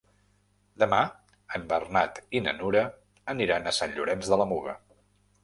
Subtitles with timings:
[0.83, 1.01] Demà
[1.59, 2.83] en Bernat i na Nura
[3.35, 4.77] aniran a Sant Llorenç de la Muga.